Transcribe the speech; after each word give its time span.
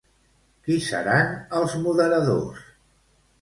Qui 0.67 0.77
seran 0.85 1.29
els 1.59 1.77
moderadors? 1.85 2.65